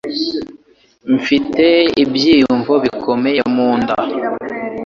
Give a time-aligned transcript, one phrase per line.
[1.15, 1.65] Mfite
[2.03, 3.95] ibyiyumvo bikomeye mu nda.